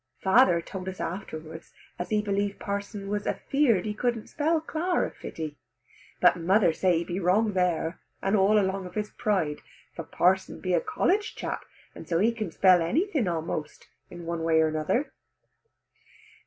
Father 0.23 0.61
told 0.61 0.89
us 0.89 0.99
afterwards 0.99 1.73
as 1.99 2.09
he 2.09 2.23
believed 2.23 2.57
parson 2.57 3.07
was 3.07 3.27
feared 3.51 3.85
he 3.85 3.93
couldn't 3.93 4.25
spell 4.29 4.59
Clara 4.59 5.11
fitty; 5.11 5.59
but 6.19 6.35
mother 6.37 6.73
say 6.73 6.97
he 6.97 7.03
be 7.03 7.19
wrong 7.19 7.53
there, 7.53 7.99
and 8.19 8.35
all 8.35 8.57
along 8.57 8.87
of 8.87 8.95
his 8.95 9.11
pride, 9.11 9.59
for 9.95 10.03
parson 10.03 10.59
be 10.59 10.73
a 10.73 10.81
college 10.81 11.35
chap 11.35 11.65
and 11.93 12.09
so 12.09 12.17
he 12.17 12.31
can 12.31 12.49
spell 12.49 12.81
anything 12.81 13.27
amost, 13.27 13.89
in 14.09 14.25
one 14.25 14.41
way 14.41 14.59
or 14.59 14.67
another. 14.67 15.11